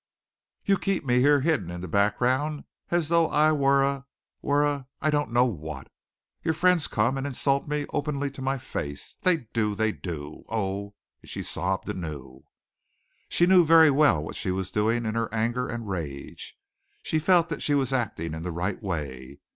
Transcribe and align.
You 0.65 0.79
keep 0.79 1.05
me 1.05 1.19
here 1.19 1.41
hidden 1.41 1.69
in 1.69 1.81
the 1.81 1.87
background 1.87 2.63
as 2.89 3.09
though 3.09 3.27
I 3.27 3.51
were 3.51 3.83
a 3.83 4.07
were 4.41 4.65
a 4.65 4.87
I 4.99 5.11
don't 5.11 5.31
know 5.31 5.45
what! 5.45 5.91
Your 6.41 6.55
friends 6.55 6.87
come 6.87 7.19
and 7.19 7.27
insult 7.27 7.67
me 7.67 7.85
openly 7.93 8.31
to 8.31 8.41
my 8.41 8.57
face. 8.57 9.17
They 9.21 9.45
do! 9.53 9.75
They 9.75 9.91
do! 9.91 10.43
Oh!" 10.49 10.95
and 11.21 11.29
she 11.29 11.43
sobbed 11.43 11.87
anew. 11.87 12.45
She 13.29 13.45
knew 13.45 13.63
very 13.63 13.91
well 13.91 14.23
what 14.23 14.35
she 14.35 14.49
was 14.49 14.71
doing 14.71 15.05
in 15.05 15.13
her 15.13 15.31
anger 15.31 15.67
and 15.69 15.87
rage. 15.87 16.57
She 17.03 17.19
felt 17.19 17.49
that 17.49 17.61
she 17.61 17.75
was 17.75 17.93
acting 17.93 18.33
in 18.33 18.41
the 18.41 18.49
right 18.51 18.81
way. 18.81 19.37